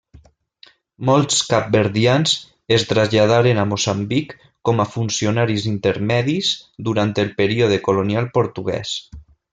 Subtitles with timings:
[1.09, 2.33] Molts capverdians
[2.79, 4.33] es traslladaren a Moçambic
[4.69, 6.53] com a funcionaris intermedis
[6.89, 8.97] durant el període colonial portuguès.